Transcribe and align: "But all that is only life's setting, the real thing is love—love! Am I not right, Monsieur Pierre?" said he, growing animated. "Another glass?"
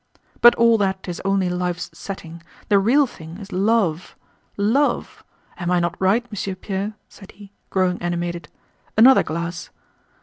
"But 0.41 0.55
all 0.55 0.79
that 0.79 1.07
is 1.07 1.21
only 1.23 1.47
life's 1.47 1.91
setting, 1.93 2.41
the 2.69 2.79
real 2.79 3.05
thing 3.05 3.37
is 3.37 3.51
love—love! 3.51 5.23
Am 5.59 5.69
I 5.69 5.79
not 5.79 6.01
right, 6.01 6.25
Monsieur 6.31 6.55
Pierre?" 6.55 6.95
said 7.07 7.33
he, 7.33 7.51
growing 7.69 8.01
animated. 8.01 8.47
"Another 8.97 9.21
glass?" 9.21 9.69